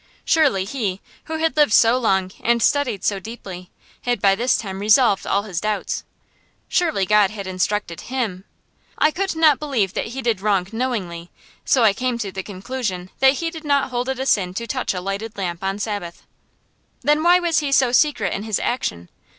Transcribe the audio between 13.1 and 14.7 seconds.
that he did not hold it a sin to